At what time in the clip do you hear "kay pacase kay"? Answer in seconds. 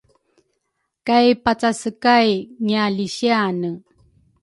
1.07-2.29